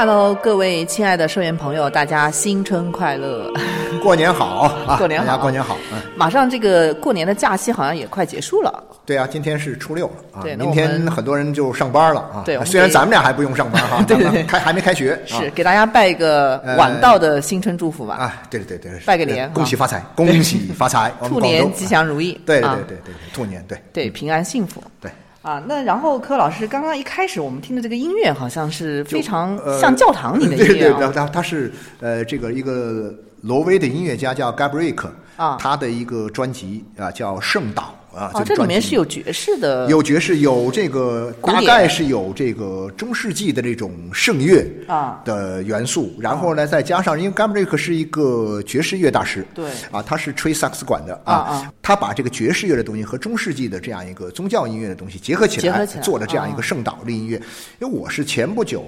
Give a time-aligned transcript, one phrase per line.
[0.00, 3.52] Hello，各位亲爱的社员朋友，大家新春快乐！
[4.02, 4.96] 过年好啊！
[4.96, 5.76] 过年好大家过年好。
[5.92, 8.82] 嗯，马上这个过年的假期好像也快结束了。
[9.04, 12.42] 对啊，今天是初六了啊，对明天很多人就上班了啊。
[12.46, 15.12] 对虽然咱们俩还不用上班哈， 对对对开还没开学。
[15.30, 21.84] 啊是给大家拜一个呃晚到的新春祝福吧，啊，对对对对，拜个年呃恭喜啊发财，恭喜发财， 兔年吉。
[21.84, 22.40] 祥如意。
[22.46, 24.82] 对对对对，兔年对对，平安幸福。
[24.98, 25.10] 对。
[25.42, 35.56] 啊，那然后柯老师刚刚一开始我们听的这个音乐好像是非常呃像教堂里的对 对对，音乐啊，他他是呃这个一个挪威的音乐家叫 Gabriel 啊。
[35.58, 57.40] 他的一个专辑啊叫《圣岛》啊，啊，这里面是有爵士的，有爵士，有这个大概是有这个中世纪的这种圣乐啊的元素，然后呢再加上，因为 Gabriel 是一个爵士乐大师，对啊，他是吹萨克斯管的啊啊他把这个爵士乐的东西和中世纪的这样一个宗教音乐的东西结合起来，做了这样一啊个圣岛的音乐。
[57.80, 58.84] 因为我是前不久。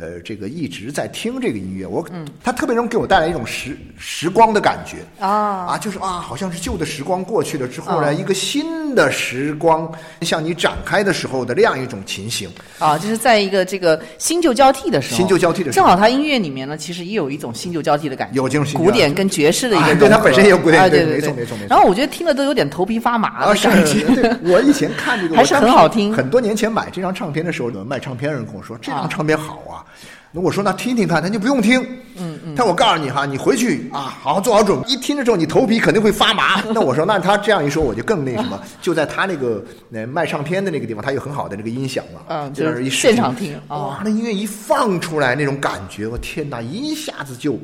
[0.00, 5.28] 呃，这个一直在听这个音乐，我，嗯，它特别能给我带来一种时时光的感觉啊
[5.68, 9.90] 啊，就是啊，好像是旧的时光过去了之后呢，啊一个新的时光
[10.22, 12.48] 向你展开的时候的那样一种情形。
[12.78, 24.00] 啊，就是在一个这个新旧交替的时候，新旧交替的时候正好他音乐里面呢，其实也有一种新旧交替的感觉，有这种古典跟爵士的一个啊、对它本身也有古典啊、对对对没错没错没错然后我觉得听了都有点头皮发麻的感觉。
[24.14, 29.84] 对，我以前看这个还是很好听很多年前买这张唱片的时候，有卖唱片的人跟我说这张唱片好啊。
[30.32, 31.80] 那我说那听听看，他就不用听。
[32.16, 32.54] 嗯嗯。
[32.54, 34.88] 他说我告诉你哈，你回去啊，好好做好准备。
[34.88, 36.62] 一听的时候，你头皮肯定会发麻。
[36.72, 47.58] 那我说那他这样一说，我就更那什么，就在他那个那卖唱片的那个地方，他有很好的那个音响嘛，嗯就是儿一现场听啊哇，那音乐一放出来，那种感觉，我天哪，一下子就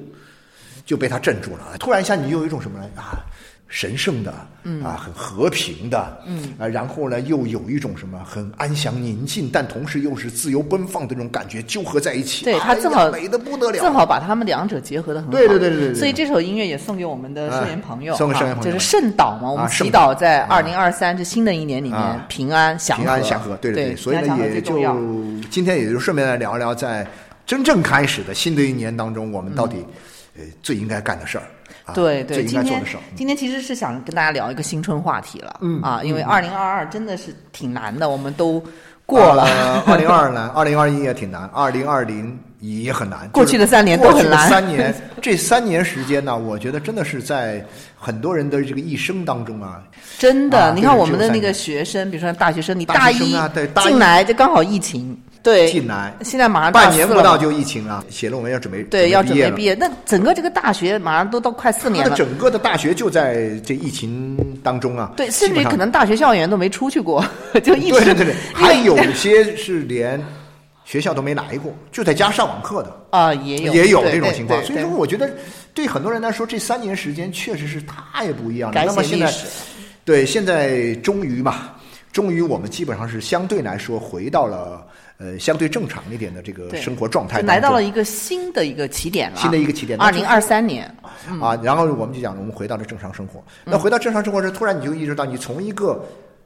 [0.85, 1.77] 就被他镇住了。
[1.79, 3.23] 突然一下，你又有一种什么呢啊？
[3.69, 4.33] 神圣的，
[4.63, 4.83] 嗯。
[4.85, 12.45] 啊，很和平的，嗯，啊，然后呢，又有一种什么很安详宁静，但同时又是自由奔放的那种感觉纠合在一起。
[12.45, 15.33] 对他正好美的不得了，正好把他们两者结合的很好。
[15.33, 18.71] 对对对对所以这首音乐也送给我们的社员朋友，哎送给啊社员朋友。
[18.71, 22.25] 们就是圣岛嘛，我们啊祈圣祷在啊二零二三这新的一年里面啊。
[22.29, 24.79] 平安祥和，平安祥和，对对对，所以呢，也就
[25.51, 27.07] 今天也就顺便来聊一聊，在
[27.45, 29.85] 真正开始的新的一年当中，我们到底
[30.37, 31.45] 呃最应该干的事儿，
[31.87, 32.97] 啊对对，应今天该做的事。
[33.15, 38.63] 今天其实是想跟大家聊一个新春话题了，嗯啊，因为二零二二真的是挺难的，我们都
[39.07, 39.45] 过了。
[39.87, 43.29] 二零二二难，二零二一也挺难，二零二零也很难。
[43.33, 44.93] 过去的三年都很难三年，
[45.23, 47.65] 这三年时间呢，我觉得真的是在
[47.97, 49.81] 很多人的这个一生当中啊，
[50.19, 56.13] 真的，啊你看我们的那个学生，比如说大学生，你大一啊对大一进来就刚好疫情，对，进来。
[56.23, 67.25] 现在马上半年不到就疫情了，写论文要准备对要准备毕业，那整个这个大学马上都到快四年了，整个的大学就在这疫情当中啊，对，甚至可能大学校园都没出去过，
[67.63, 70.21] 就一直对对对 还有些是连
[70.85, 72.97] 学校都没来过，就在家上网课的。
[73.11, 73.73] 啊也有。
[73.73, 75.31] 也有这种情况，所以说我觉得
[75.73, 78.85] 对很多人来说，这三年时间确实是太不一样了。
[78.85, 79.33] 那么现在
[80.05, 81.71] 对现在终于嘛，
[82.13, 84.85] 终于我们基本上是相对来说回到了
[85.19, 89.99] 呃相对正常一点的这个生活状态来到了一个新的一个起点了，新的一个起点。
[89.99, 90.87] 二零二三年，
[91.41, 93.43] 啊，然后我们就讲，我们回到了正常生活。
[93.65, 93.73] 嗯。
[93.73, 96.05] 那回到正常生活时，突然你就意识到，你从一个，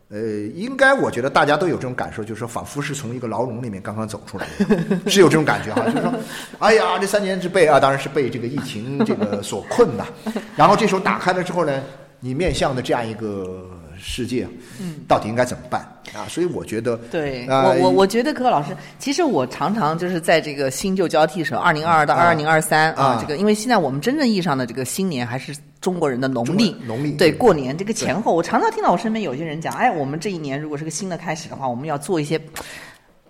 [0.09, 0.19] 呃，
[0.55, 5.83] 应该我觉得大家都有这种感受，就是说，仿佛是从一个牢笼里面刚刚走出来的， 是有这种感觉哈。
[5.85, 6.13] 就是说，
[6.61, 10.07] 哎呀，这三年是被啊，当然是被这个疫情这个所困呐。
[10.57, 11.83] 然后这时候打开了之后呢，
[12.21, 13.67] 你面向的这样一个
[14.01, 14.49] 世界，
[14.81, 15.81] 嗯，到底应该怎么办
[16.15, 16.27] 啊？
[16.29, 32.41] 所以我觉得，对啊我我我觉得柯老师，其实我常常就是在这个新旧交替时候，二零二二到啊二零二三啊啊，这个因为现在我们真正意义上的这个新年还是中国人的农历农历对对过年这个前后，我常常听到我身边有些人讲，哎，我们这一年如果是个新的开始的话，我们要做一些。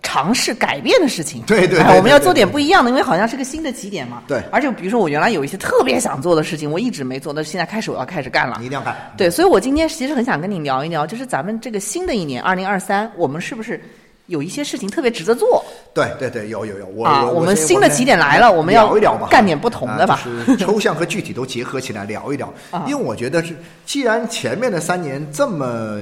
[0.03, 4.23] 尝试改变的事情，对对对对对哎我们要做点不一样的，因为好像是个新的起点嘛。
[4.27, 8.69] 对而且比如说我原来有一些特别想做的事情，我一直没做，但是现在开始我要开始干了你一。
[8.69, 8.95] 定要干。
[9.15, 13.81] 对，所以我今天其实很想跟你聊一聊，就是咱们这个新的一年二零二三，我们是不是
[14.27, 15.63] 有一些事情特别值得做
[15.93, 17.25] 对对对，有有有，我啊？
[17.25, 20.15] 我们新的起点来了，我们要聊一聊吧，干点不同的吧？
[20.15, 22.51] 啊就是抽象和具体都结合起来聊一聊。
[22.71, 23.55] 啊因为我觉得是，
[23.85, 26.01] 既然前面的三年这么，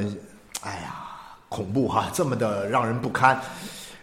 [0.62, 0.96] 哎呀，
[1.50, 3.40] 恐怖哈，这么的让人不堪。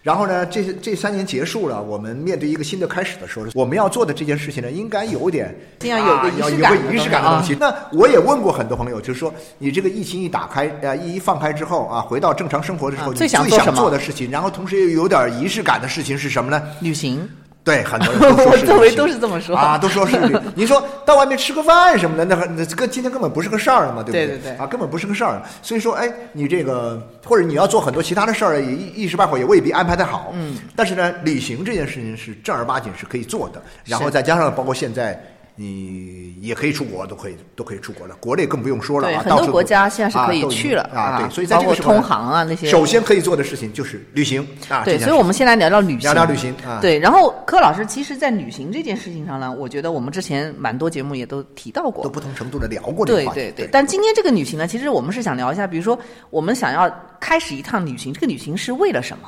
[0.07, 7.57] 然后呢，这这三年结束了，我们面对一个新的开始的时候，我们要做的这件事情呢，应该有点，先要有个仪式感的个仪式感的东西。
[7.59, 16.63] 那我也问过很多朋友，就是说，你这个疫情一打开，呃，一一放开之后啊，回到正常生活的时候，啊你最想做的事情，然后同时又有点仪式感的事情是什么呢？
[16.79, 17.29] 旅行，
[17.67, 20.37] 对，很多人都说 是周围都是这么说啊，都说是旅。
[20.55, 25.41] 你说到外面吃个饭什么的，那那跟今天根本不是个事儿嘛，对不对对对对啊，根本不是个事儿。
[25.61, 30.31] 所以说，哎，你这个或者你要做很多其他的事儿，也一一时半会儿也未必安排的好。
[30.33, 30.57] 嗯。
[30.77, 35.21] 但是呢，旅行这件事情是正儿八经是可以做的，然后再加上包括现在。
[35.59, 38.15] 你也可以出国，都可以都可以出国了。
[38.19, 41.19] 国内更不用说了对，啊，很多国家现在是可以去了啊。
[41.19, 42.69] 对，所以在这个通航啊那些。
[42.69, 44.83] 首先可以做的事情就是旅行啊。
[44.85, 46.01] 对，所以我们先来聊聊旅行。
[46.01, 52.09] 聊聊旅行啊对，然后柯老师，其实，在旅行这件事情上呢，我觉得我们之前蛮多节目也都提到过都。
[52.09, 53.39] 不同程度的聊过这个话题。
[53.39, 55.97] 对对对，但今天这个旅行呢，其实我们是想聊一下，比如说
[56.29, 56.87] 我们想要
[57.19, 59.27] 开始一趟旅行，这个旅行是为了什么？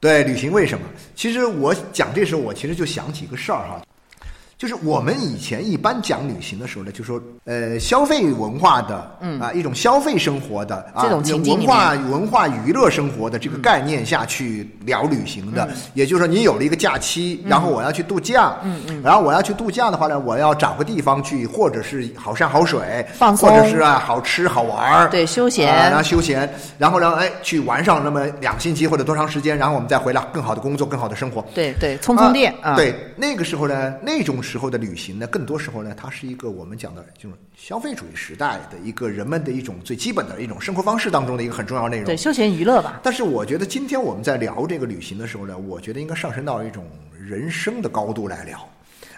[0.00, 0.86] 对，旅行为什么？
[1.14, 3.82] 其实我讲这时候，我其实就想起一个事儿哈，
[4.58, 9.38] 就是我们以前一般讲旅行的时候呢，就说呃消费文化的，嗯。
[9.38, 23.50] 啊一种消费生活的啊这种情文化文化娱乐生活的这个概念下去聊旅行的，也就是说你有了一个假期，然后我要去度假，嗯嗯，然后我要去度假的话呢，我要找个地方去，或者是好山好水，放松。
[23.50, 25.70] 或者是啊好吃好玩儿对休闲。
[25.70, 31.44] 啊然后休闲，然后呢哎去玩上那么两星期或者多长时间，然后我们再回来更好的工作，更好的生活。
[31.54, 32.74] 对对，充充电啊。
[32.74, 42.06] 对，那个时候呢，那种时候的旅行呢，更多时候呢，它是一个我们讲的这种消费主义时代的一个人们的一种最基本的一种生活方式当中的一个很重要内容。
[42.06, 43.00] 对，休闲娱乐吧。
[43.02, 46.84] 但是我觉得今天我们在聊这个旅行的时候呢，我觉得应该上升到一种
[47.18, 48.66] 人生的高度来聊。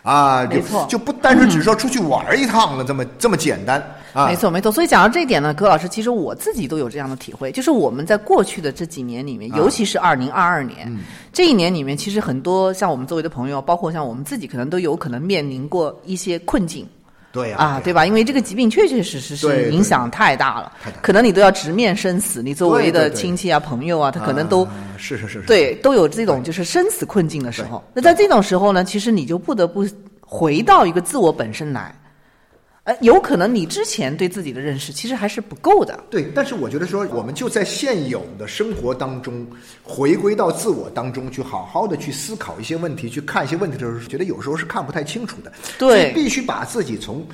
[0.03, 3.85] 啊，就没错就不单纯只是说出去玩一趟了，这么这么简单
[4.19, 4.27] 啊。
[4.29, 4.73] 没错，没错。
[4.73, 10.99] 所以讲到这一点呢，葛老师，其实我自己都有这样的体会，就是我们在过去的这几年里面，啊尤其是二零二二年、嗯
[11.33, 16.87] 这一年里面，其实很多像我们周围的朋友，包括像我们自己，可能都有可能面临过一些困境。
[17.31, 18.07] 对呀、啊，对吧？
[18.07, 20.73] 因为这个疾病确确实实是影响太大了
[21.03, 24.67] 可能你都要直面生死，你周围的亲戚啊、朋友啊，他可能都
[24.97, 27.85] 是是是，对都有这种就是生死困境的时候。
[27.93, 29.87] 那在这种时候呢，其实你就不得不
[30.21, 31.95] 回到一个自我本身来。
[32.89, 36.03] 呃，有可能你之前对自己的认识其实还是不够的。
[36.09, 39.47] 对，但是我觉得说，我们就在现有的生活当中，
[39.83, 45.53] 回归到自我当中去，好好的去思考一些问题，去看一些问题的时候，觉得有时候是看不太清楚的。
[45.79, 47.27] 对必须把自己从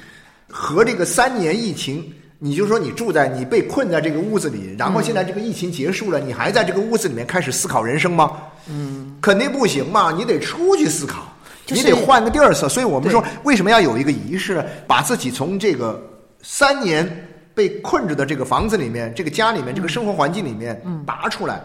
[0.48, 8.32] 和这个三年疫情，你就说你住在你被困在这个屋子里，然后现在这个疫情结束了，你还在这个屋子里面开始思考人生吗？
[8.68, 11.32] 嗯，肯定不行嘛，你得出去思考。
[11.66, 16.02] 就是你得换个地儿思，所以我们说为什么要有一个仪式，把自己从这个
[16.42, 21.60] 三年被困着的这个房子里面、这个家里面、这个生活环境里面拔出来，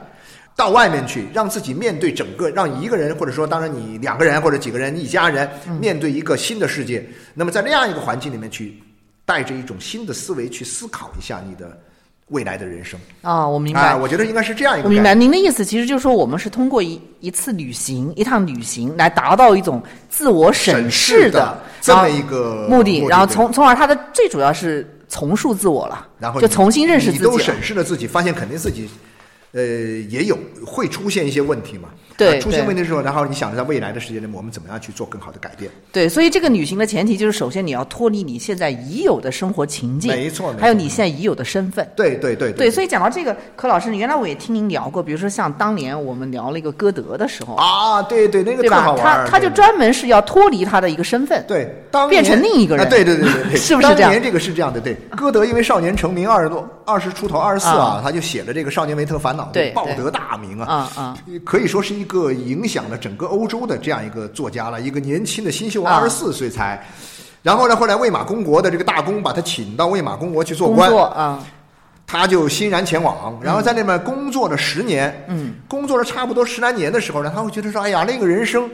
[0.55, 5.49] 到外面去，让自己面对整个，让一个人或者说当然你两个人或者几个人、一家人
[5.81, 7.05] 面对一个新的世界。
[7.33, 8.81] 那么在那样一个环境里面去，
[9.25, 11.77] 带着一种新的思维去思考一下你的
[12.29, 12.99] 未来的人生。
[13.21, 13.89] 啊，我明白。
[13.89, 15.13] 啊，我觉得应该是这样一个我明白。
[15.13, 28.89] 您的意思，其实就是说，我们是通过一一次旅行、一趟旅行来达到一种自我审审视视的这么一个目的，然后从从而它的最主要是重塑自我了，然后就重新认识自己都审视了自己，发现肯定自己，
[29.53, 31.89] 呃，也有会出现一些问题嘛。
[32.19, 35.71] 对啊出现问题的时候，然后你想着在未来的时间里面，我们怎么样去做更好的改变？
[35.91, 41.89] 对，所以这个旅行的前提就是，首先你要脱离你现在已有的生活情境，没错还有你现在已有的身份。
[41.95, 48.77] 对对对对，所以讲到这个，柯老师，原来我也听您聊过，比如说像当年我们聊了一个歌德的时候，啊，对对，那个对吧？
[48.77, 54.95] 特好玩儿他他就专门是要脱离他的一个身份，对，当变成另一个人啊对对对对对， 是不是这样当年这个是这样的，对。
[55.15, 60.65] 歌德因为少年成名，二十多、二十出头、二十四啊啊，他就写了这个《少年维特烦恼》，对对报得大名啊。
[60.65, 65.95] 啊啊，可以说是一个影响了整个欧洲的这样一个作家了，一个年轻的新秀，啊。
[65.95, 66.85] 二十四岁才。
[67.41, 71.39] 然后呢，后来魏玛公国的这个大公把他请到魏玛公国去做官，啊，
[72.05, 78.69] 他就欣然前往，然后在那边工作了十年，嗯，工作了差不多十来年的时候呢，他会觉得说，哎呀，那个人生。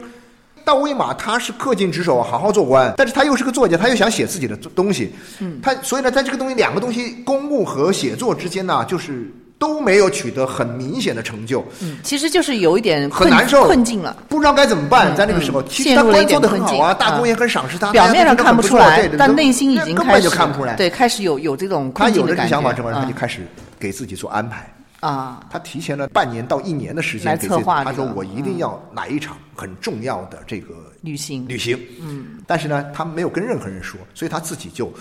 [0.64, 20.74] 到魏玛，他是恪尽职守，好好做官，但是他又是个作家，他又想写自己的东西，嗯，他所以呢，在这个东西两个东西，公务和写作之间呢，就是都没有取得很明显的成就，嗯，其实就是有一点困很难受，困境了，不知道该怎么办，嗯在那个时候，嗯其实他做的很好啊，大啊公也很赏识他，表面上看不出来但内心已经根本开始就看不出来。
[20.74, 23.46] 对，开始有有这种他有了这个想法之后，他就嗯开始
[23.78, 24.70] 给自己做安排。
[25.00, 31.78] 啊，他提前了半年到一年的时来策间给自己，他划这个嗯说我一定要来一场很重要的这个旅行，旅行。
[32.00, 34.92] 嗯，但是呢，他没有跟任何人说，所以他自己就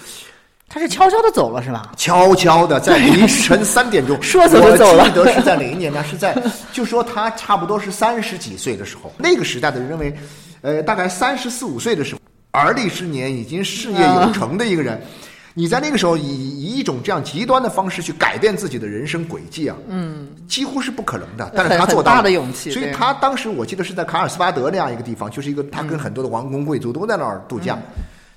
[0.68, 1.92] 他是悄悄的走了是吧？
[1.96, 6.04] 悄悄的在凌晨三点钟 说走就走了我记得是在哪一年呢？
[6.04, 6.36] 是在
[6.74, 10.14] 就说他差不多是三十几岁的时候，那个时代的人认为，
[10.62, 12.20] 呃，大概三十四五岁的时候，
[12.52, 15.02] 而立之年已经事业有成的一个人。
[15.58, 21.50] 你在那个时候以以一种这样极端的方式去改变自己的人生轨迹啊，嗯，几乎是不可能的。
[21.56, 27.80] 但是他很做到了大的勇气所以他当时我记得是在卡尔斯巴德那样一个地方，就是一个他跟很多的王公贵族都在那儿度假。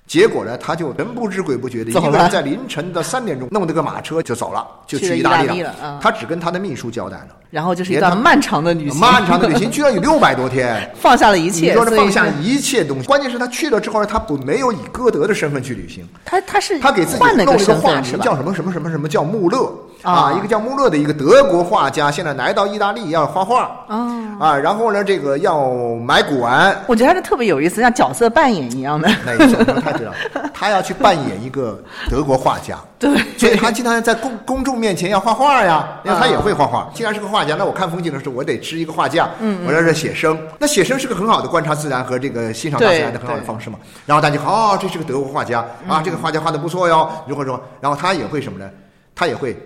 [0.09, 10.91] 结果呢，他就神不知鬼不觉的，一个人在凌晨的三点钟弄了个马车就走了，就去意大利利了啊他只跟他的秘书交代了，然后就是一段漫长的旅行，漫长的旅行居然有六百多天。
[10.99, 17.75] 放下了一你切，说是放下一切东西，关键是他去了之后呢，他不没有以歌德的身份去旅行，他他是他给自己弄了一个？
[17.75, 19.71] 化名叫什么什么什么什么叫穆勒
[20.03, 29.11] 啊一个叫穆勒的一个德国画家，现在来到意大利要画画哦啊，然后呢，这个要买古玩，我觉得他是特别有意思，像角色扮演一样的。
[29.27, 30.13] 那一种他知道，
[30.55, 36.89] 他要去扮演一个德国画家， 对所以他经常在公公众面前要画画呀，因为他啊也会画画。
[36.95, 40.39] 既然是个画家，那我看风景的时候，我得支一个画架，嗯，我在这写生。
[40.61, 43.79] 那写生是个很好的观察自然和这个欣赏大自然的很好的方式嘛。
[44.07, 47.61] 然后大家就哦，这是个德国画家嗯啊，这个画家画的不错哟，如何如何。
[47.81, 48.71] 然后他也会什么呢？
[49.17, 49.57] 他也会。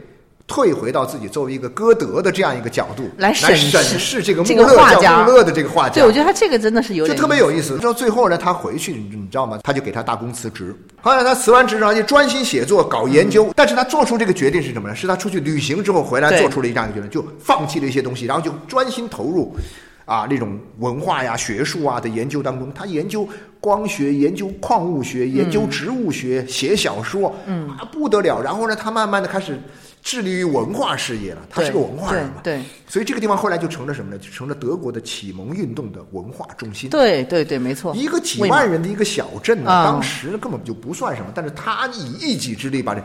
[0.46, 7.78] 退回到自己作为一个歌德的这样一个角度来审审视视这个这穆勒叫穆勒的这个画家，对，我觉得他这个真的是有就点特别有意思。
[7.78, 9.58] 到最后呢，他回去，你你知道吗？
[9.62, 10.76] 他就给他大公辞职。
[11.00, 13.52] 后来他辞完职之后，就专心写作、搞研究。
[13.56, 14.94] 但是他做出这个决定是什么呢？
[14.94, 19.54] 是他出去旅行之后回来做出了这样一个决定，就放弃了一些东西，然后就专心投入。
[20.04, 23.26] 啊，那种文化呀、学术啊的研究当中，他研究
[23.61, 28.42] 光学、研究矿物学、研究植物学、写小说，嗯，啊不得了。
[28.42, 29.56] 然后呢，他慢慢的开始
[30.02, 31.40] 致力于文化事业了。
[31.49, 34.18] 他是个文化人嘛，对对所以这个地方后来就成了什么呢？
[34.18, 36.90] 就成了德国的启蒙运动的文化中心。
[36.90, 37.94] 对对对，没错。
[37.94, 43.02] 一个几万人的一个小镇呢，啊当时根本就不算什么，但是他以一己之力把这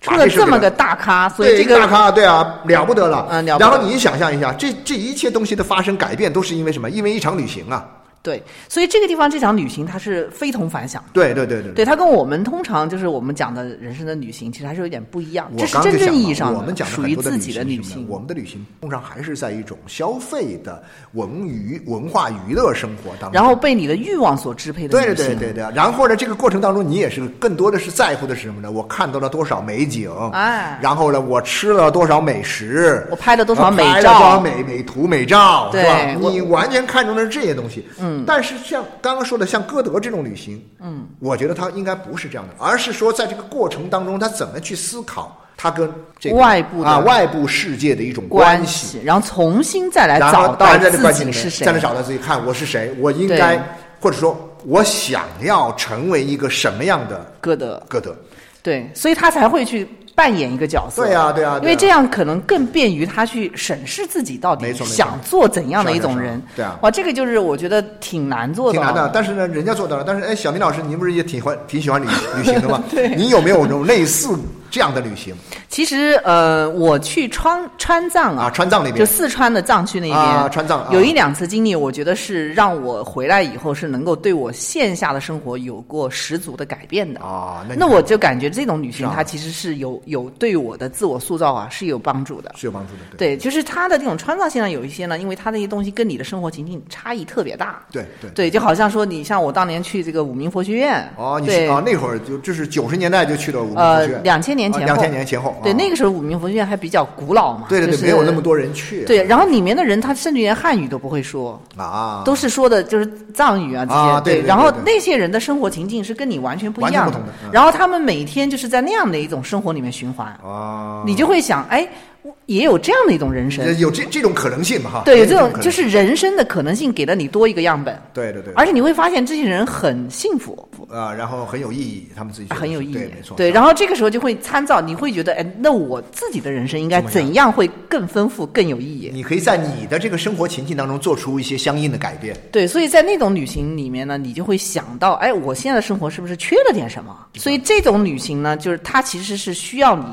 [0.00, 3.26] 出了这么个大咖，所以对这个大咖，对啊，了不得了。
[3.30, 6.88] 嗯了不得然后你想象一下，这这一切东西的发生改变，都是因为什么？
[6.88, 7.86] 因为一场旅行啊。
[8.22, 11.02] 对，所以这个地方这场旅行它是非同凡响。
[11.12, 15.50] 对对对对对，它跟我们通常就是我们讲的人生的旅行，其实还是有点不一样。
[15.54, 18.06] 我这是真正意义上我们讲的属于自己的旅行。
[18.08, 25.14] 我们的旅行通常还是在一种消费的文娱文化娱乐生活当中，然后被你的欲望所支配的对。
[25.14, 28.70] 对对对，然后呢，这个过程当中，你也是更多的是在乎的是什么呢？
[28.70, 36.28] 我看到了多少美景，哎然后呢，我吃了多少美食，我拍了多少美照拍了多少美美图美照，对是吧？
[36.30, 38.09] 你完全看中的是这些东西，嗯。
[38.26, 48.98] 但是像刚刚说的，像歌德这种旅行，嗯，我觉得他应该不是这样的，而是说在这个过程当中，他怎么去思考他跟这个外部啊外部世界的一种关系。
[48.98, 51.66] 系，然后重新再来找到自己是谁。
[51.66, 53.58] 再来找到自己，看我是谁，我应该
[54.00, 58.16] 或者说我想要成为一个什么样的歌德，歌德。
[58.62, 59.88] 对，所以他才会去
[60.20, 61.06] 扮演一个角色。
[61.06, 66.42] 对啊对啊啊因为这样可能更便于他去审视自己到底想做怎样的一种人。
[66.54, 70.04] 对啊哇，这个就是我觉得挺难做的挺难的，但是呢，人家做到了。
[70.06, 72.84] 但是，哎，小明老师，您不是也挺欢挺喜欢旅旅行的吗？
[72.92, 74.28] 对你有没有这种类似
[74.70, 75.34] 这样的旅行
[75.80, 78.50] 其实呃，我去川川藏啊？
[78.50, 87.20] 川藏那边就四川的藏区那边，啊川藏啊有一两次经历，我觉得是让我回来以后是能够对我线下的生活有过十足的改变的。
[87.20, 92.52] 啊，那那我就感觉这种旅行它其实是有有对我的自我塑造啊是有帮助的。
[92.58, 97.80] 是有帮助的，对对，就是它的这种川藏线上有一些呢，因为它那些东西跟你的生活情境差异特别大。
[97.90, 98.30] 对对。
[98.32, 105.76] 对，就好像说你像我当年去这个五明佛学院，哦，你对是啊，那会儿就就是九十年代就去了武呃明学院，两千年前后，两千年前后，对，啊。
[105.76, 113.98] 那个时候五明佛学院还比较古老嘛，对对对，就是没有那么多人去，对，然后里面的人他甚至连汉语都不会说，啊，都是说的就是藏语啊这些。
[113.98, 117.50] 啊对对对然后那些人的生活情境是跟你完全不一样的嗯。
[117.52, 121.88] 然后他们每天就是在那样的一种生活里面循环，啊，你就会想，哎，
[122.19, 125.02] 我也有这样的一种人生，有这这种可能性嘛哈？
[125.04, 130.68] 对，有这种就是人生的可能性给了你多一个样本，对对对，而且你会发现这些人很幸福。
[130.90, 139.10] 啊，然后很有意义，他们自己很有意义，对，没错，对，然后这个时候就会参照，你会觉得，哎，那我自己的人生应该怎样会更丰富、更有意义？
[139.12, 142.36] 你可以在你的这个生活情境当中做出一些相应的改变。
[142.50, 147.16] 对，所以在那种旅行里面呢，你就会想到，哎，我现在的生活是不是缺了点什么？
[147.36, 150.04] 所以这种旅行呢，就是它其实是需要你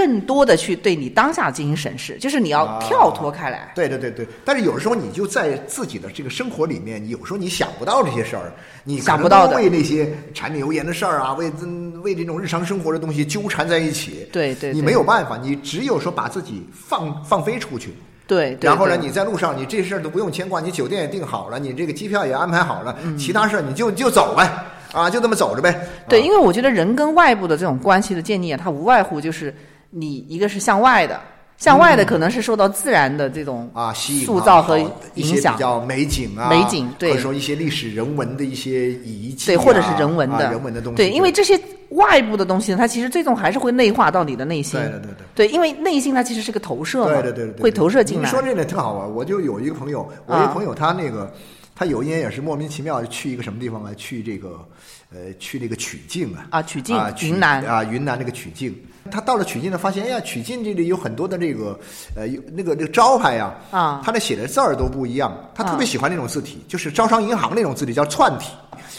[0.00, 3.70] 更多的去对你当下进行审视，就是你要跳脱开来。
[3.74, 8.50] 对对对对，但是有的时候你就在自己的这个生活里面，你有时候你想不到这些事儿，
[8.82, 14.20] 你想不到的为那些柴米油盐的事儿啊，为嗯为这种日常生活的东西纠缠在一起。
[14.20, 17.92] 你对对你没有办法，你只有说把自己放放飞出去。
[18.26, 24.50] 对，对然后呢，你在路上，你这事儿都不用牵挂，你酒店也订好了，你这个机票也安排好了，嗯其他事儿你就就走呗，
[24.92, 25.86] 啊，就这么走着呗。
[26.08, 29.54] 对，啊因为我觉得人跟外部的这种关系的建立啊，它无外乎就是
[29.90, 31.20] 你一个是向外的，
[31.56, 34.78] 向外的可能是受到自然的这种啊，吸引啊塑造和
[35.14, 40.96] 影响比较美景啊，美景对或者说一些历史人文的一些遗迹、啊，对，或者是人文的、啊、人文的东西。
[40.96, 44.78] 对，因为这些外部的东西呢，它其实最终还是会内化到你的内心。
[44.80, 48.24] 对对对对对，因为内心它其实是个投射嘛，对对对对对，会投射进来。
[48.24, 51.32] 你说这个特好玩，我就有一个朋友，我一个朋友他那个。
[51.72, 53.90] 他有一年也是莫名其妙地去一个什么地方啊？
[53.96, 54.68] 去这个，
[55.14, 56.46] 呃，去那个曲靖啊。
[56.50, 58.76] 啊，曲靖，啊，曲云南啊，云南那个曲靖。
[59.10, 61.78] 他到了曲靖呢，发现哎呀，曲靖这里有很多的这个，
[62.16, 65.32] 呃，有那个那个招牌呀，啊，他那写的字儿都不一样。
[65.54, 68.50] 他特别喜欢那种字体，就是招商银行那种字体，叫串体。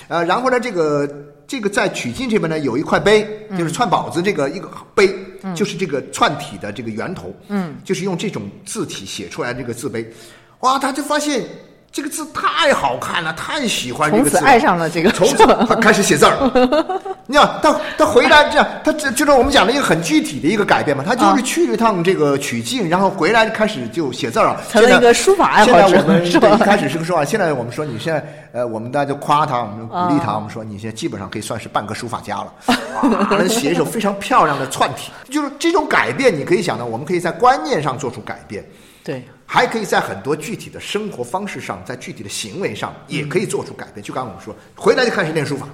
[0.08, 1.08] 呃，然后呢，这个
[1.46, 3.28] 这个在曲靖这边呢，有一块碑，
[3.58, 5.14] 就是串宝子这个一个碑，
[5.54, 10.10] 就是这个串体的这个源头，嗯，就是用这种字体写出来这个字碑。
[10.62, 11.46] 哇，他就发现。
[11.92, 16.38] 这个字太好看了，太喜欢这个字，从此爱上了这个，从此他开始写字儿。
[17.28, 21.04] 你看，他他回来这样，他这就是我们讲的一个很具体的一个改变嘛。
[21.06, 25.88] 他就是去了一趟这个曲靖，然后回来开始就写字儿了，成了一个书法爱好者。
[25.88, 26.50] 现在我们是吧？
[26.50, 35.12] 一开始是个书法，现在我们说你现在呃，我们大家就夸他，我们鼓励他，我们说你现在基本上可以算是半个书法家了， 啊，能写一首非常漂亮的串体。
[35.30, 38.66] 就是这种改变，你可以想到，我们可以在观念上做出改变。
[39.04, 44.02] 对，还可以在很多具体的生活方式上，在具体的行为上也可以做出改变。
[44.02, 45.68] 就刚刚我们说，回来就开始练书法，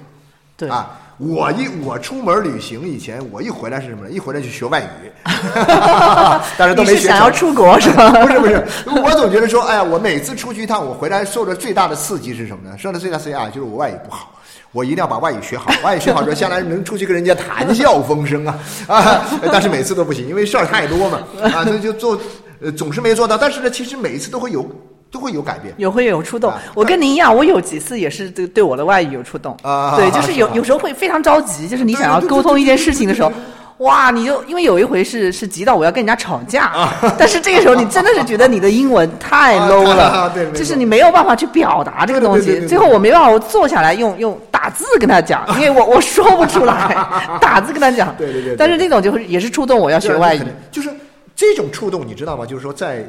[0.56, 4.10] 对啊，我一我出门旅行以前，我一回来是什么呢？
[4.10, 5.12] 一回来就学外语，
[6.58, 7.08] 但是都没学成。
[7.10, 8.10] 想要出国 是吗？
[8.10, 8.66] 不是不是，
[9.00, 12.76] 我总觉得说，哎呀，我每次出去一趟，我回来受的最大的刺激是什么呢？
[12.76, 14.34] 受的最大刺激啊，就是我外语不好。
[14.72, 19.24] 我一定要把外语学好，外语学好之后，将来能出去跟人家谈笑风生啊啊！
[19.52, 21.20] 但是每次都不行，因为事儿太多嘛
[21.54, 22.20] 啊，所以就做
[22.62, 23.36] 呃总是没做到。
[23.36, 24.64] 但是呢，其实每一次都会有
[25.10, 26.50] 都会有改变，有会有触动。
[26.50, 33.32] 啊我跟您一样，我有几次也是对对我的外语有触动啊对，就是有有时候会非常着急，就是你想要沟通一件事情的时候。
[33.78, 36.72] 哇，你就因为有一回是是急到我要跟人家吵架，
[37.16, 42.66] 但是这个时候你真的是觉得你的英文太 low 了， 就是你没有办法去表达这个东西。
[42.66, 46.92] 最后我没办法，我坐下来用用打字跟他讲，因为我我说不出来，
[47.40, 48.12] 打字跟他讲。
[48.18, 50.42] 对对对对但是那种就是也是触动我要学外语
[50.72, 50.90] 就是
[51.38, 52.44] 这种触动，你知道吗？
[52.44, 53.06] 就是说在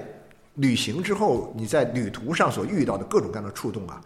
[0.53, 3.99] 旅行之后，你在旅途上所遇到的各种各样的触动啊，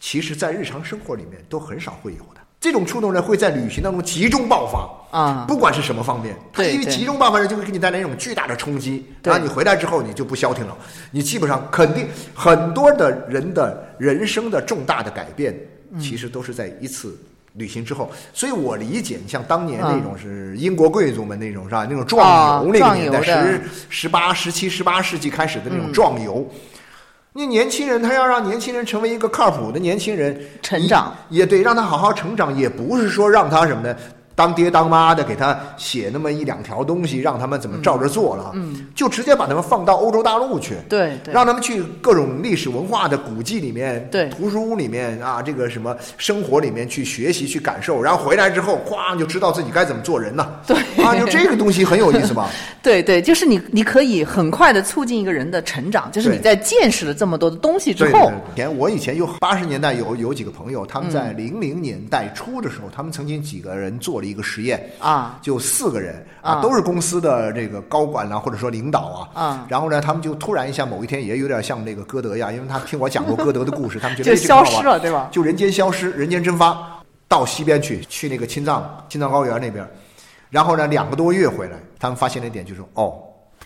[0.00, 2.40] 其实在日常生活里面都很少会有的。
[2.58, 9.04] 这种触动呢，会在旅行当中集中爆发啊不管是什么方面，它因为集中爆发呢，就会给你带来一种巨大的冲击。
[9.20, 10.74] 对然后你回来之后，你就不消停了，
[11.10, 15.54] 你基本上肯定很多的人的人生的重大的改变，
[15.90, 17.14] 嗯其实都是在一次。
[17.56, 21.86] 旅行之后，所以我理解，你像当年那种是英国贵族们那种是吧？
[21.88, 26.46] 那种壮游那个啊壮年代，十十八、十七、十八世纪开始的嗯那种壮游。
[27.32, 33.96] 那年轻人，他要让年轻人成为一个靠谱的年轻人，成长也也对，让他好好成长，也不是说让他什么呢？
[34.36, 41.32] 当爹当妈的给他写那么一两条东西，让他们怎么照着做了，嗯，就直接把他们放到欧洲大陆去，对对。
[41.32, 44.28] 让他们去各种历史文化的古迹里面，对。
[44.28, 50.76] 图书屋里面啊，这个什么生活里面去学习去感受，然后回来之后，哐就知道自己该怎么做人了，对。
[51.02, 52.50] 啊，就这个东西很有意思吧？
[52.82, 75.28] 对对，就是你，你可以很快的促进一个人的成长，就是你在见识了这么多的东西之后，前我以前有八十年代有有几个朋友，他们在零零年代初的时候，他们曾经几个人做了一个实验啊，就四个人啊都是公司的这个高管啦、或者说领导啊啊然后呢，他们就突然一下某一天也有点像那个歌德呀，因为他听我讲过歌德的故事，他们觉得就消失了，对吧？
[75.30, 79.88] 就人间消失，人间蒸发，到西边去，去那个青藏青藏高原那边，
[80.50, 83.14] 然后呢，两个多月回来，他们发现了一点，就是哦，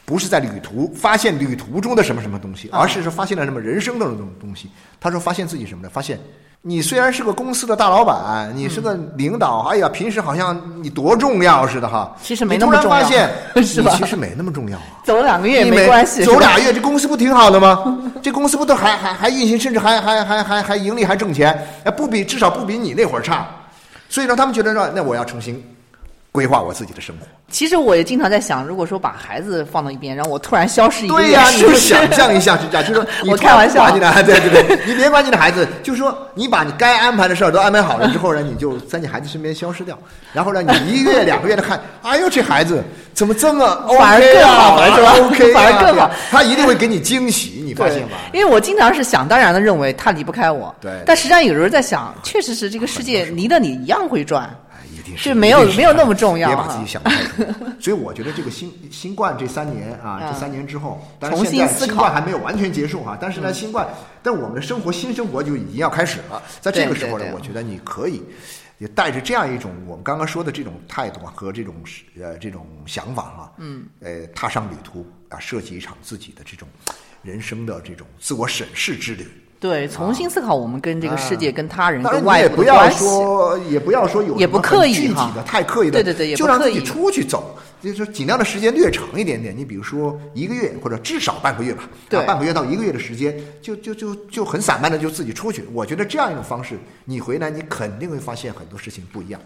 [0.05, 4.71] 不是在旅途发现旅途中的什么什么东西，啊而是说发现了什么人生的那种东西。
[4.99, 5.91] 他说发现自己什么呢？
[5.93, 6.19] 发现
[6.63, 12.15] 你虽然是个公司的大老板，你是个领导，哎呀，平时好像你多重要似的哈。
[12.23, 13.95] 其实没那么重要， 你突然发现，是吧？
[13.97, 14.85] 其实没那么重要啊。
[15.03, 17.99] 走两个月也没关系，走俩月这公司不挺好的吗？
[18.21, 23.47] 这公司不都还还还运行，甚至还还还还还盈利还挣钱，哎，不比至少不比你那会儿差。
[24.11, 25.65] 所以让他们觉得说，那我要重新
[26.33, 27.27] 规划我自己的生活。
[27.51, 39.99] 其实我也经常在想，如果说把孩子放到一边，然后我突然消失一个月，你就想象一下，就这样，就是说，我开玩笑，你的孩子，对对对，你别管你的孩子，就是说，你把你该安排的事儿都安排好了之后呢，你就在你孩子身边消失掉，
[40.33, 42.81] 然后呢，你一个月、两个月的看，哎呦，这孩子
[43.13, 43.67] 怎么这么
[43.99, 48.11] 反而更好了，是吧？OK，反而更好，他一定会给你惊喜，你发现吗？
[48.33, 54.49] 因为我经常是想当然的认为他离不开我，对，但实际上有时候在想，确实是这个世界离了你一样会转。
[55.17, 57.47] 是没有没有那么重要，别把自己想太多。
[57.81, 63.17] 所以我觉得这个新 新冠这三年啊，这三年之后，但是现在新冠还没有完全结束哈。
[63.21, 63.89] 但是呢，新冠，
[64.23, 66.43] 但我们的生活新生活就已经要开始了。
[66.61, 68.23] 在这个时候呢，我觉得你可以
[68.79, 71.75] 也带着这样一种我们刚刚说的这种态度和这种
[72.21, 76.69] 呃这种想法哈，嗯，呃，踏上旅途啊，设计一场自己的这种
[77.23, 79.27] 人生的这种自我审视之旅。
[79.61, 83.05] 对，重新思考我们跟这个世界、跟他人、跟外部的关系。
[83.05, 89.55] 也不要说，也不要说有也不刻意具体的、太刻意的，对对对，就让自己出去走，就是尽量的时间略长一点点。
[89.55, 95.63] 你比如说一个月，或者至少半个月吧，对，半个月到一个月的时间，就就就就很散漫的就自己出去。
[95.75, 99.39] 我觉得这样一种方式，你回来你肯定会发现很多事情不一样。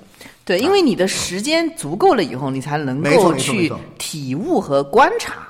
[0.45, 5.49] 对，因为你的时间足够了以后，你才能够去体悟和观察。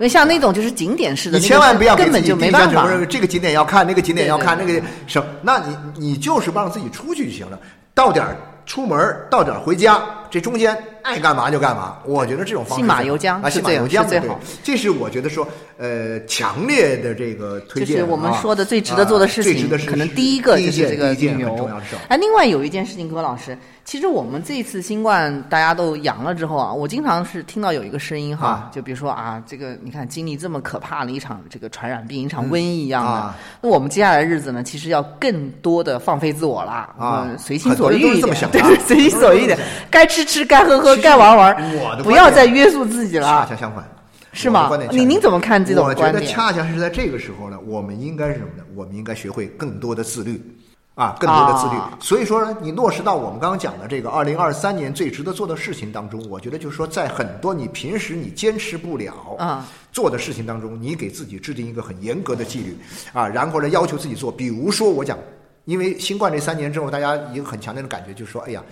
[0.00, 2.88] 因为像那种就是景点式的，你千万不要根本就没办法。
[3.04, 7.60] 这个景点要看，那个景点要看，那个什，那你你就是不让自己出去就行了，
[7.94, 8.34] 到点儿
[8.66, 8.98] 出门，
[9.30, 10.76] 到点儿回家，这中间。
[11.02, 14.38] 爱干嘛就干嘛，我觉得这种方式，信马由缰啊，信马由缰最好。
[14.62, 17.96] 这是我觉得说，呃，强烈的这个推荐。
[17.96, 21.70] 就是我们说的最值得做的事情，可能第一个就是这个旅游。
[22.08, 39.58] 哎，另外有一件事情，柯老师，其实我们这一次新冠大家都阳了之后啊，我经常是听到有一个声音哈，就比如说啊，这个你看经历这么可怕的一场这个传染病，一场瘟疫一样的，那我们接下来的日子呢，其实要更多的放飞自我啦啊，随心所欲一点， 对，随心所欲点，
[39.90, 40.96] 该吃吃，该喝喝。
[40.96, 43.26] 该玩玩，不要再约束自己了。
[43.26, 43.88] 恰恰相反，
[44.32, 44.70] 是吗？
[44.90, 46.08] 你您怎么看这种观点？
[46.08, 48.64] 我觉得恰恰是在这个时候呢，我们应该是什么呢？
[48.74, 50.40] 我们应该学会更多的自律，
[50.94, 51.80] 啊，更多的自律。
[52.00, 62.76] 所以说呢，你落实到我们刚刚讲的这个二零二三年最值得做的事情当中，我觉得就是说，在很多你平时你坚持不了啊做的事情当中，你给自己制定一个很严格的纪律
[63.12, 64.30] 啊，然后呢要求自己做。
[64.30, 65.18] 比如说我讲，
[65.70, 68.62] 因为新冠这三年之后，大家一个很强烈的感觉就是说，哎呀。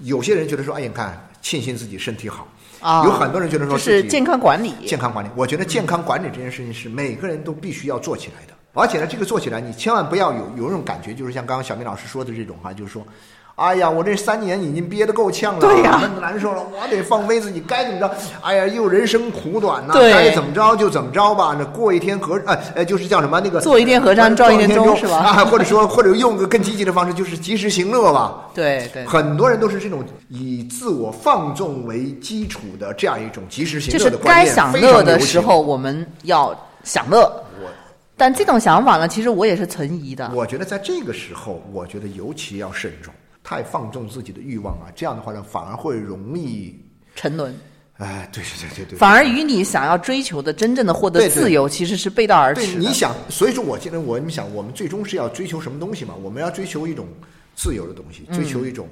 [0.00, 2.46] 有些人觉得说，哎呀，你看，庆幸自己身体好。
[2.80, 4.74] 啊，有很多人觉得说，是健康管理。
[4.86, 8.52] 健康管理，我觉得健康管理这件事情是每个人都必须要做起来的。
[8.74, 13.02] 而且呢，这个做起来，你千万不要有有一种感觉，就是像刚刚小明老师说的这种哈，就是说。
[13.56, 18.14] 哎呀，我这三年已经憋得够呛了，对呀，那难受了，我得放飞自己，该怎么着？
[18.42, 21.56] 哎呀，又人生苦短呐，该怎么着就怎么着吧。
[21.58, 25.16] 那过一天和哎哎，就是叫什么那个做一天和尚撞一天钟是吧？
[25.16, 28.46] 啊，或者说或者用个更积极的方式，就是及时行乐吧。
[28.52, 37.42] 对对，很多人都是这种以自我放纵为基础的这样一种及时行乐的观念，就是该享乐的时候我们要享乐。
[38.18, 40.30] 但这种想法呢，其实我也是存疑的。
[40.34, 43.12] 我觉得在这个时候，我觉得尤其要慎重。
[43.48, 46.74] 太放纵自己的欲望啊，这样的话呢，反而会容易
[47.14, 47.56] 沉沦。
[47.98, 52.76] 哎，对对对对对，反而与你想要追求的真正的获得自由，其实是背道而驰。
[52.76, 56.12] 你想，所以说我现在我你想，我们最终是要追求什么东西嘛？
[56.20, 57.06] 我们要追求一种
[57.54, 58.88] 自由的东西，追求一种。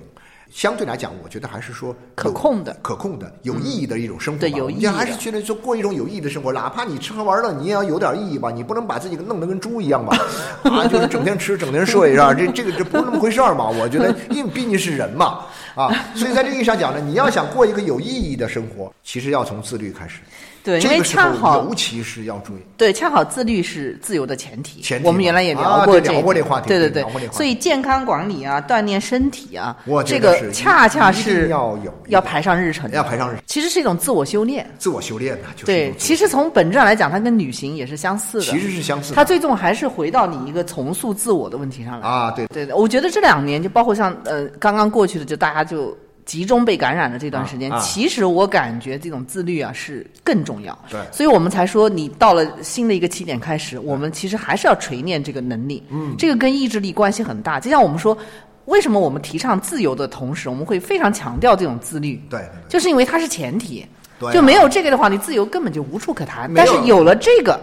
[0.51, 4.41] 相对来讲，我觉得还是说可控的、可控的、有意义的一种生活。
[4.41, 4.87] 对，有意义。
[4.87, 8.51] 还是觉得说过一种有意义的生活，哪怕你吃喝玩乐，你也要有点意义吧？
[8.51, 10.17] 你不能把自己弄得跟猪一样吧？
[10.65, 12.33] 啊，就是整天吃、整天睡，是吧？
[12.33, 13.69] 这、这个、这不是那么回事儿嘛？
[13.69, 15.41] 我觉得，因为毕竟是人嘛，
[15.75, 20.21] 啊，所以在这个意义上讲呢，你要想过一个有意义的生活，其实要从自律开始。
[20.65, 22.61] 对，因为恰好，尤其是要注意。
[22.79, 24.81] 对，恰好自律是自由的前提。
[24.81, 25.07] 前提。
[25.07, 26.69] 我们原来也聊过这聊过这话题。
[26.69, 27.05] 对对对。
[27.31, 32.91] 所以健康管理啊，锻炼身体啊，这个恰恰是要有要排上日程。
[32.93, 33.43] 要排上日程。
[33.47, 34.67] 其实是一种自我修炼。
[34.79, 35.67] 自我修炼呢，就是。
[35.67, 38.45] 对，其实从本质上来讲，它跟旅行也是相似的。
[38.45, 39.13] 其实是相似。
[39.13, 42.09] 它最终还是回到你一个重塑自我的问题上来。
[42.09, 42.75] 啊，对对对。
[42.75, 45.95] 我觉得这两年，就包括像呃刚刚过去的，就大家就。
[46.25, 50.77] 集中被感染的这段时间，其实我感觉这种自律啊是更重要。
[50.91, 55.83] 对，所以我们才说，你到了新的一个起点开始，我们其实还是要锤炼这个能力。
[55.91, 57.61] 嗯，这个跟意志力关系很大。
[57.61, 58.17] 就像我们说，
[58.65, 62.23] 为什么我们提倡自由的同时，我们会非常强调这种自律？
[62.31, 63.87] 对，就是因为它是前提。
[64.19, 66.51] 对，就没有这个的话，你自由根本就无处可谈。
[66.55, 67.61] 但是有了这个。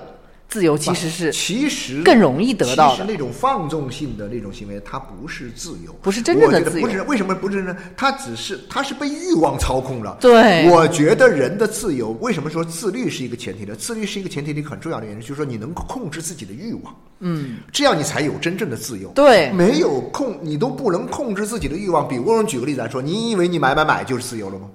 [0.51, 7.73] 自由其实是其实更容易得到的其实那种放纵性的那种行为，它不是自由，不是真正的自由不是为什么不是呢？
[7.95, 10.17] 它只是它是被欲望操控了。
[10.19, 13.73] 对我觉得人的自由，为什么说自律是一个前提呢？
[13.75, 16.93] 自律是一个前提的一个很重要的原因，就是说你能控制自己的欲望。
[17.21, 19.07] 嗯，这样你才有真正的自由。
[19.15, 22.05] 对没有控，你都不能控制自己的欲望。
[22.05, 24.67] 比如我，举个例子来说，你以为你买买买就是自由了吗？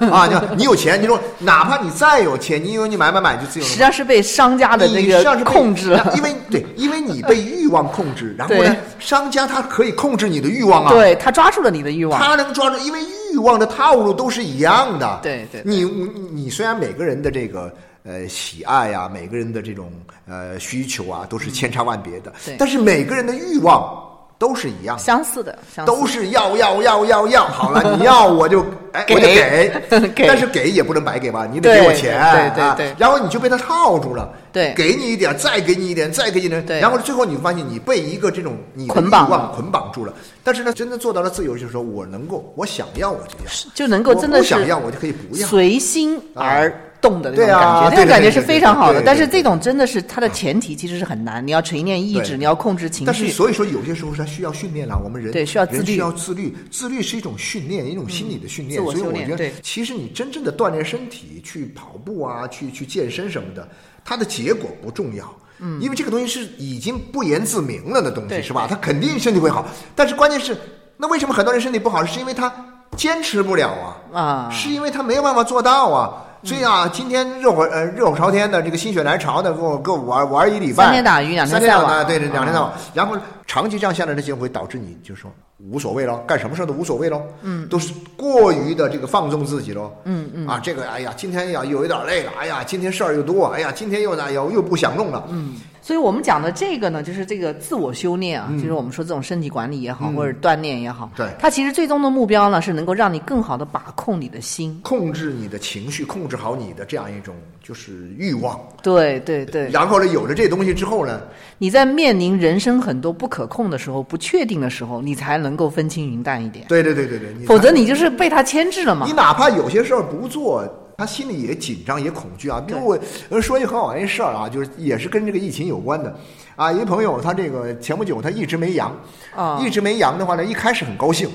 [0.12, 3.68] 啊，你有钱，你说哪怕你再有钱，你以为你买买买就自由了？
[3.68, 6.12] 实际上是被商家的那个实际上是控制了。
[6.16, 13.00] 因为对，因为你被欲望控制，然后呢，商家他可以控制你的欲望啊，对他抓住了你的欲望，他能抓住，因为
[13.32, 15.20] 欲望的套路都是一样的。
[15.22, 17.72] 对对对你你你虽然每个人的这个
[18.04, 19.90] 呃喜爱啊，每个人的这种
[20.28, 24.02] 呃需求啊，都是千差万别的，对但是每个人的欲望
[24.38, 25.02] 都是一样的。
[25.02, 29.72] 相似的，相似都是要要要要要，好了， 你要我就哎我就给。
[30.14, 30.26] 给。
[30.26, 32.32] 但是给也不能白给吧，你得给我钱，啊。
[32.32, 32.94] 对对对。
[32.98, 34.74] 然后你就被他套住了，对。
[34.74, 36.80] 给你一点，再给你一点，再给你一点，对。
[36.80, 40.12] 然后最后你发现你被一个这种你的捆绑欲望捆绑住了。
[40.44, 45.46] 但是呢，真的做到了自由，就是说我能够，我想要我就要，就能够真的想要我就可以不要。
[45.48, 49.02] 随心而动的那种感觉，那种感觉是非常好的。
[49.04, 53.32] 但是这种真的是它的前提其实是很难，你要锤炼意志，你要控制情绪但是绪。
[53.32, 55.00] 所以说，有些时候它需要训练了。
[55.02, 58.82] 我们人对需要自律人需要自律，自律是一种训练，一种心理的训练。
[58.82, 63.68] 所以我觉得其实你真正的锻炼身体，去跑步啊，去去健身什么的，
[64.04, 65.24] 它的结果不重要。
[65.58, 68.66] 嗯，因为这个东西是已经不言自明了的东西，是吧？
[68.68, 70.54] 它肯定身体会好，但是关键是，
[70.98, 72.04] 那为什么很多人身体不好？
[72.04, 72.52] 是因为他
[72.94, 73.96] 坚持不了啊。
[74.12, 76.25] 啊，是因为他没有办法做到啊。
[76.42, 82.78] 所以啊，今天热火呃热火朝天的，这个心血来潮的，跟我跟我玩玩一礼拜，三天打鱼两天三天晒网对对，两天晒网啊。
[82.94, 85.30] 然后长期这样下来的结果会导致你就说
[85.70, 95.54] 无所谓了，干什么事儿都无所谓了，嗯，都是过于的这个放纵自己了，嗯嗯，啊，这个哎呀，今天呀有一点累了，哎呀，今天事儿又多，哎呀，今天又哪又又不想弄了，嗯，
[95.86, 101.28] 所以我们讲的这个呢，就是这个自我修炼啊，就是我们说这种身体管理也好，或者锻炼也好，嗯对。
[101.38, 104.80] 它其实最终的目标呢是能够让你更好的把控你的心。
[104.82, 111.20] 控制你的情绪，控制好你的这样一种就是欲望，对对对，然后呢，有了这东西之后呢，
[111.56, 119.06] 你在面临人生很多不可控的时候、不确定的时候，你才能够分清云淡一点，对对对对对，否则你就是被他牵制了嘛。
[119.06, 119.12] 你。
[119.12, 120.64] 哪怕有些事儿不做，
[120.96, 122.62] 他心里也紧张也恐惧啊。
[122.66, 122.98] 比如我
[123.30, 126.14] 呃说一很好玩的事儿啊，就是也是跟这个疫情有关的
[126.54, 126.72] 啊。
[126.72, 128.94] 一个朋友他这个前不久他一直没阳，
[129.34, 131.28] 啊一直没阳的话呢，一开始很高兴，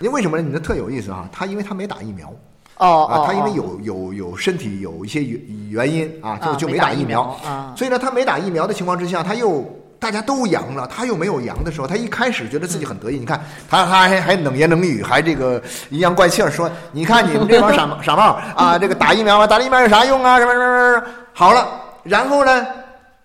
[0.00, 0.42] 因为为什么呢？
[0.46, 2.32] 你这特有意思啊，他因为他没打疫苗。
[2.78, 9.64] 哦啊，他因为哦有有有身体有一些原原因啊，就就啊没打疫苗苗啊所以呢，他没打疫苗的情况之下，他又
[10.02, 13.20] 大家都阳了，他又没有阳的时候，他一开始觉得自己很得意。
[13.20, 20.40] 你看他他还还冷言冷语，还这个阴阳怪气儿说：“你看你们这帮傻 傻帽啊，这个打疫苗啊，打了疫苗有啥用啊？
[20.40, 21.06] 什么什么什么？
[21.32, 21.68] 好了，
[22.02, 22.66] 然后呢，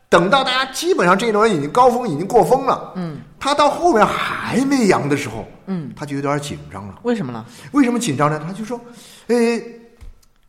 [0.07, 6.93] 等到大家基本上这一轮已经高峰已经过峰了，嗯，他到后面还没阳的时候，嗯，他就有点紧张了。
[7.01, 7.43] 为什么呢？
[7.71, 8.39] 为什么紧张呢？
[8.45, 8.79] 他就说，
[9.29, 9.35] 哎，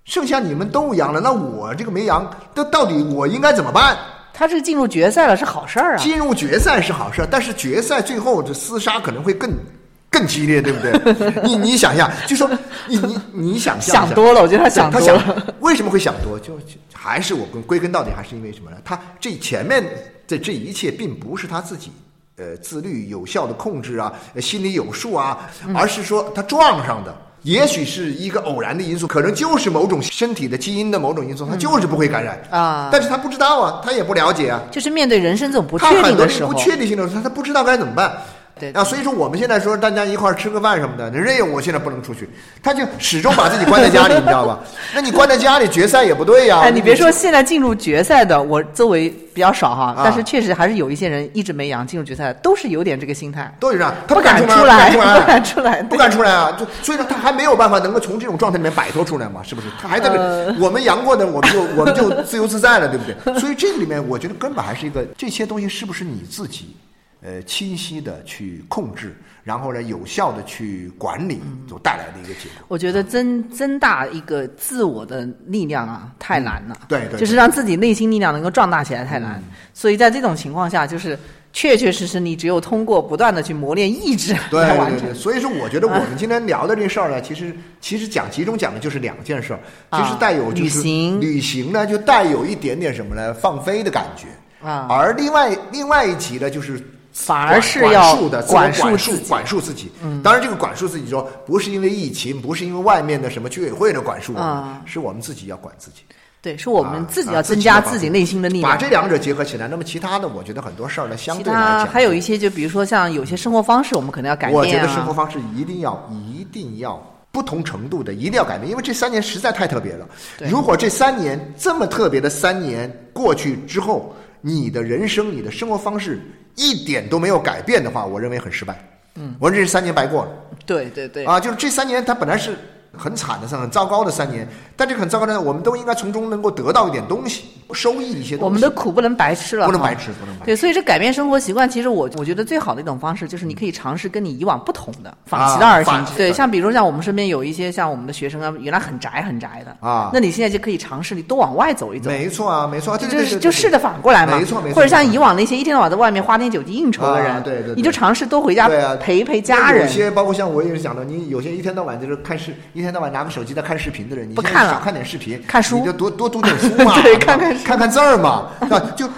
[0.04, 3.96] 剩下你们都阳了，那我这个没阳，那到底我应该怎么办？
[4.38, 5.98] 他这个进入决赛了是好事儿啊。
[5.98, 9.50] 进入决赛是好事儿，但是决赛最后这厮杀可能会更
[10.10, 10.92] 更激烈，对不对？
[11.42, 12.48] 你你想一下，就说
[12.86, 15.24] 你你你想象想多了，我觉得他想他多了。
[15.26, 16.38] 想为什么会想多？
[16.38, 18.76] 就就还是我跟归根到底还是因为什么呢？
[18.84, 19.82] 他这前面
[20.28, 21.90] 的这一切并不是他自己
[22.36, 27.14] 呃自律有效的控制啊，呃心里有数啊，嗯而是说他撞上的。
[27.48, 32.38] 也许是一个偶然的因素，可能就是某种身体的基因的某种因素，他就是不会感染。
[32.50, 32.90] 啊。
[32.92, 36.52] 但是他不知道啊，他也不了解啊，就是面对人生这种不确定的时候。
[36.52, 38.12] 不，确定性的时候，他他不知道该怎么办。
[38.58, 42.28] 对啊，所以说我们现在说大家一块儿吃个饭什么的，人家我现在不能出去，
[42.62, 44.58] 他就始终把自己关在家里，你知道吧？
[44.94, 56.52] 那你关在家里，决赛也不对呀、哎，你别说现在进入决赛的，我周围比较少哈，啊但是确实还是有一些人一直没阳进入决赛，都是有点这个心态，都是这样，他不敢敢出来，不不敢出来，不敢出来啊！
[56.58, 59.68] 就所以说他还没有办法能够从这种状态里面摆脱出来嘛，是不是？
[59.80, 60.10] 他还在
[60.58, 63.38] 我们阳过的，我们就我们就自由自在了，对不对？
[63.38, 66.74] 所以这个里面，我觉得根本还是一个这些东西是不是你自己
[67.22, 72.64] 呃清晰的去控制，然后呢有效的去管理所带来的一个结果。
[72.68, 76.76] 我觉得增增大一个自我的力量啊，太难了。
[76.80, 79.42] 嗯对对对就是让自己内心力量能够壮大起来太难。
[79.74, 81.18] 所以在这种情况下，就是
[81.52, 85.14] 确确实实你只有通过不断的去磨练意志对来完成对对，。
[85.14, 89.60] 所以说我觉得我们今天聊的这事儿呢，其实其实讲集中讲的就是两件事儿，
[89.92, 93.34] 其实啊带有就是旅行旅行呢就带有一点点什么呢？
[93.34, 94.26] 放飞的感觉
[94.66, 96.80] 啊而另外另外一集呢就是。
[97.12, 99.90] 反而是要管束的自我管束管束自己
[100.22, 106.02] 当然这个管束自己说不是因为疫情，不是因为外面的什么居委会的管束我们，啊是我们自己要管自己。
[106.40, 108.70] 对，是我们啊自己啊要增加自己内心的力量。
[108.70, 114.60] 把这两者结合起来，那么其他的，我觉得很多事儿呢，相对来讲，还有一些，就比如说像有些生活方式，我们可能要改变啊。
[114.60, 120.06] 我觉得生活方式一定要一定要不同程度的一定要改变，因为这三年实在太特别了。
[120.48, 126.20] 如果这三年这么特别的三年过去之后，你的人生、你的生活方式
[126.54, 128.78] 一点都没有改变的话，我认为很失败。
[129.16, 130.32] 嗯，我认为这三年白过了。
[130.64, 132.56] 对对对，啊，就是这三年他本来是
[132.98, 138.44] 很惨的、很糟糕的三年，但这个很糟糕的，我们都应该从中能够得到一点东西，收益一些东西。
[138.44, 140.46] 我们的苦不能白吃了，不能白吃，不能白吃。
[140.46, 146.12] 对，所以这改变生活习惯，其实我我觉得最好的一种方式就是你可以尝试跟你以往不同的，反其道而行之。
[146.16, 152.10] 对，啊对像比如像我们身边有一些像我们的学生啊，原来很宅很宅的啊那你现在就可以尝试，你多往外走一走。
[152.10, 158.68] 没错啊，没错啊，对就是就试着反过来嘛，没错没错或者像以往那些一天到晚在外面花天酒地应酬的人，啊对对对你就尝试多回家
[159.00, 159.92] 陪一陪家人有。
[159.92, 168.80] 些包括像我也是讲的，你有些一天到晚就是看视，一天到晚拿个手机在看视频的人，你不看了少看点视频，看书你就多多读点书嘛， 对看看看看字儿嘛，是吧？
[168.96, 169.08] 就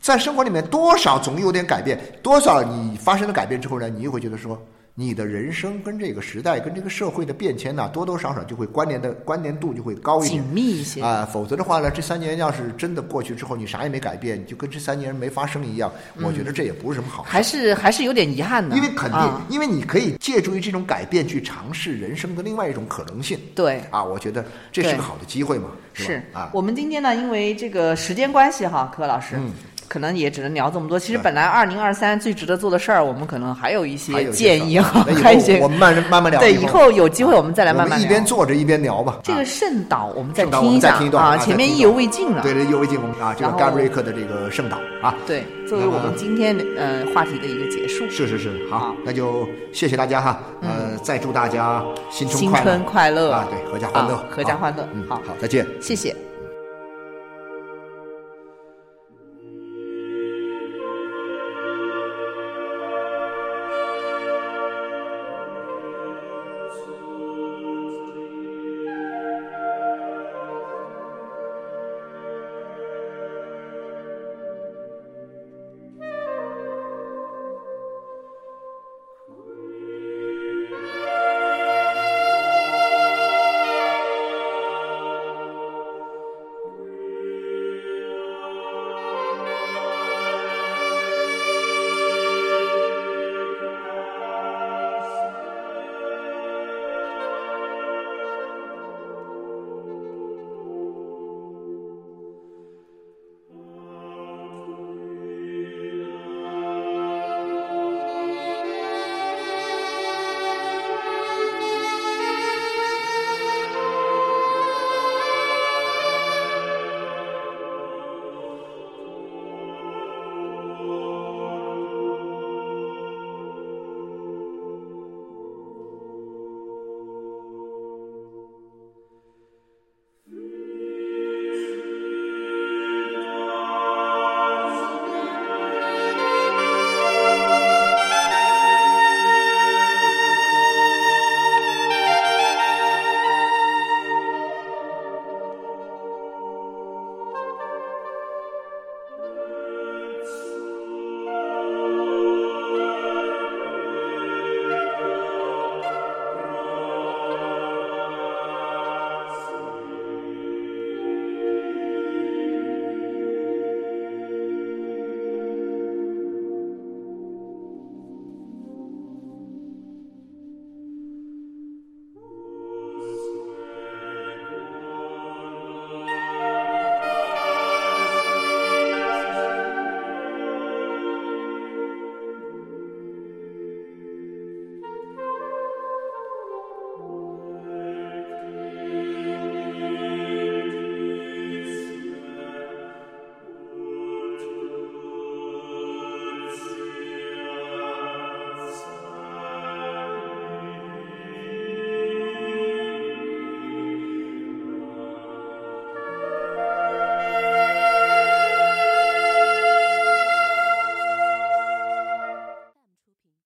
[0.00, 4.60] 在生活里面多少总有点改变，多少你发生了改变之后呢，你又会觉得说。
[4.94, 10.52] 你的人生跟这个时代、跟这个社会的变迁呢，多多少少就会关联的关联度就会高一点紧。
[10.52, 15.90] 密一些，啊，否则的话呢，这三年要是真的过去之后，你啥也没改变，你就跟这三年没发生一样，
[16.22, 17.30] 我觉得这也不是什么好事。
[17.30, 18.76] 还是还是有点遗憾的。
[18.76, 23.82] 因为肯定，啊因为你可以借助于这种改变去尝试人生的另外一种可能性对。
[23.90, 26.40] 啊，我觉得这是个好的机会嘛，是吧？
[26.40, 29.52] 啊，我们今天呢，因为这个时间关系哈，柯老师，嗯
[29.92, 30.98] 可能也只能聊这么多。
[30.98, 38.08] 其实本来二零二三最值得做的事儿，我们可能还有一些建议哈， 还有一些我们慢慢慢聊，对，以后有机会我们再来慢慢聊。
[38.08, 39.18] 边坐着一边聊吧。
[39.22, 42.42] 这个啊圣岛，我们再听一下再听一段啊，前面意犹未尽了。
[42.42, 48.08] 对对，意犹未尽，我们啊，这个然后盖瑞克的这个圣岛啊，对，作为我们今天呃话题的一个结束。
[48.08, 52.50] 是是是，好好，那就谢谢大家哈，呃，再祝大家新春新
[52.84, 55.66] 快乐啊，对，阖家欢乐啊，阖家欢乐嗯，好好，再见。
[55.82, 56.31] 谢谢。